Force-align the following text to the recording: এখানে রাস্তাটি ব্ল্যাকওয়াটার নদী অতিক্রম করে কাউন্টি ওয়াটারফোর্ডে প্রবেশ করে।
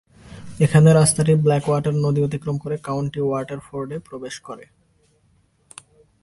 এখানে 0.59 0.89
রাস্তাটি 0.93 1.33
ব্ল্যাকওয়াটার 1.35 1.95
নদী 1.95 2.19
অতিক্রম 2.23 2.55
করে 2.57 2.75
কাউন্টি 2.83 3.19
ওয়াটারফোর্ডে 3.23 3.97
প্রবেশ 3.99 4.35
করে। 4.39 4.65